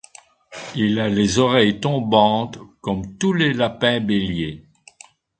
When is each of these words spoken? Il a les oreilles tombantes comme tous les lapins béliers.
Il 0.75 0.99
a 0.99 1.09
les 1.09 1.37
oreilles 1.37 1.79
tombantes 1.79 2.57
comme 2.81 3.19
tous 3.19 3.33
les 3.33 3.53
lapins 3.53 3.99
béliers. 3.99 4.65